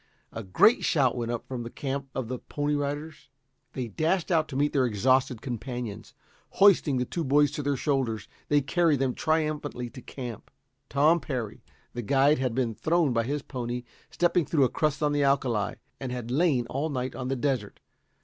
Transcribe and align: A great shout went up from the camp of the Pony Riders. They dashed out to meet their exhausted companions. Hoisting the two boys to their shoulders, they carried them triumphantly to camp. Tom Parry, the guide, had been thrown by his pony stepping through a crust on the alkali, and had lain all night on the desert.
A 0.31 0.41
great 0.43 0.83
shout 0.83 1.15
went 1.15 1.29
up 1.31 1.47
from 1.47 1.61
the 1.61 1.69
camp 1.69 2.09
of 2.15 2.27
the 2.27 2.39
Pony 2.39 2.73
Riders. 2.73 3.29
They 3.73 3.87
dashed 3.87 4.31
out 4.31 4.47
to 4.47 4.55
meet 4.55 4.73
their 4.73 4.87
exhausted 4.87 5.43
companions. 5.43 6.15
Hoisting 6.53 6.97
the 6.97 7.05
two 7.05 7.23
boys 7.23 7.51
to 7.51 7.61
their 7.61 7.77
shoulders, 7.77 8.27
they 8.47 8.61
carried 8.61 8.97
them 8.97 9.13
triumphantly 9.13 9.91
to 9.91 10.01
camp. 10.01 10.49
Tom 10.89 11.19
Parry, 11.19 11.63
the 11.93 12.01
guide, 12.01 12.39
had 12.39 12.55
been 12.55 12.73
thrown 12.73 13.13
by 13.13 13.25
his 13.25 13.43
pony 13.43 13.83
stepping 14.09 14.43
through 14.47 14.63
a 14.63 14.69
crust 14.69 15.03
on 15.03 15.11
the 15.11 15.21
alkali, 15.23 15.75
and 15.99 16.11
had 16.11 16.31
lain 16.31 16.65
all 16.65 16.89
night 16.89 17.13
on 17.13 17.27
the 17.27 17.35
desert. 17.35 17.79